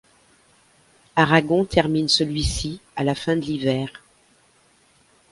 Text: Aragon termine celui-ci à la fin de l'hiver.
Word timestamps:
Aragon 1.15 1.63
termine 1.63 2.07
celui-ci 2.09 2.81
à 2.95 3.03
la 3.03 3.13
fin 3.13 3.35
de 3.35 3.41
l'hiver. 3.41 4.01